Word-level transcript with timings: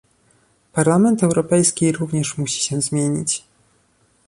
Parlament 0.73 1.23
Europejski 1.23 1.91
również 1.91 2.37
musi 2.37 2.61
się 2.63 2.81
zmienić 2.81 3.43